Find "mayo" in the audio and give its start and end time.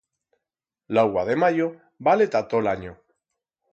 1.43-1.67